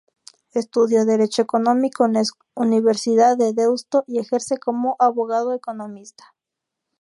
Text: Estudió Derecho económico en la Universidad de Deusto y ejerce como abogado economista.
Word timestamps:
Estudió 0.53 1.05
Derecho 1.05 1.43
económico 1.43 2.05
en 2.07 2.13
la 2.13 2.23
Universidad 2.55 3.37
de 3.37 3.53
Deusto 3.53 4.03
y 4.07 4.17
ejerce 4.17 4.57
como 4.57 4.95
abogado 4.97 5.53
economista. 5.53 6.33